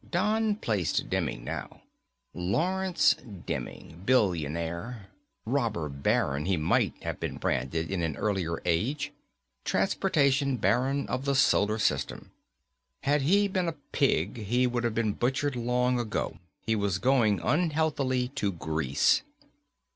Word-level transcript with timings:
Don 0.09 0.55
placed 0.55 1.11
Demming 1.11 1.43
now. 1.43 1.81
Lawrence 2.33 3.13
Demming, 3.45 4.01
billionaire. 4.03 5.09
Robber 5.45 5.89
baron, 5.89 6.47
he 6.47 6.57
might 6.57 6.95
have 7.03 7.19
been 7.19 7.37
branded 7.37 7.91
in 7.91 8.01
an 8.01 8.17
earlier 8.17 8.59
age. 8.65 9.13
Transportation 9.63 10.57
baron 10.57 11.07
of 11.07 11.25
the 11.25 11.35
solar 11.35 11.77
system. 11.77 12.31
Had 13.01 13.21
he 13.21 13.47
been 13.47 13.67
a 13.67 13.75
pig 13.91 14.37
he 14.45 14.65
would 14.65 14.83
have 14.85 14.95
been 14.95 15.13
butchered 15.13 15.55
long 15.55 15.99
ago; 15.99 16.39
he 16.59 16.75
was 16.75 16.97
going 16.97 17.39
unhealthily 17.39 18.29
to 18.29 18.51
grease. 18.53 19.21